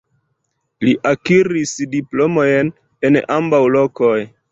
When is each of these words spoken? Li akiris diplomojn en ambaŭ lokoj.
Li 0.85 0.93
akiris 1.09 1.73
diplomojn 1.91 2.73
en 3.11 3.21
ambaŭ 3.37 3.61
lokoj. 3.77 4.17